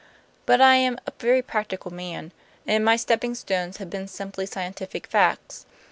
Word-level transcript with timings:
But 0.47 0.61
I 0.61 0.77
am 0.77 0.97
a 1.05 1.11
very 1.19 1.43
practical 1.43 1.93
man; 1.93 2.31
and 2.65 2.83
my 2.83 2.95
stepping 2.95 3.35
stones 3.35 3.77
have 3.77 3.91
been 3.91 4.07
simply 4.07 4.47
scientific 4.47 5.05
facts. 5.05 5.67